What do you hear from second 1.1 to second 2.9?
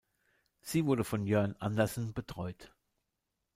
Jørn Andersen betreut.